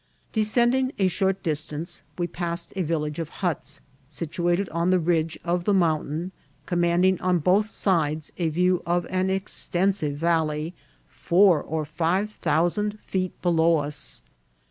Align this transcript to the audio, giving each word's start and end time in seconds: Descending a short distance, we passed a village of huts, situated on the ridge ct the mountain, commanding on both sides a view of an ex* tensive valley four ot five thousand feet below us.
Descending 0.33 0.91
a 0.97 1.07
short 1.07 1.43
distance, 1.43 2.01
we 2.17 2.25
passed 2.25 2.73
a 2.75 2.81
village 2.81 3.19
of 3.19 3.29
huts, 3.45 3.81
situated 4.09 4.67
on 4.69 4.89
the 4.89 4.97
ridge 4.97 5.37
ct 5.45 5.63
the 5.65 5.75
mountain, 5.75 6.31
commanding 6.65 7.21
on 7.21 7.37
both 7.37 7.69
sides 7.69 8.31
a 8.39 8.49
view 8.49 8.81
of 8.83 9.05
an 9.11 9.29
ex* 9.29 9.69
tensive 9.71 10.15
valley 10.15 10.73
four 11.07 11.63
ot 11.71 11.87
five 11.87 12.31
thousand 12.31 12.97
feet 13.05 13.39
below 13.43 13.77
us. 13.77 14.23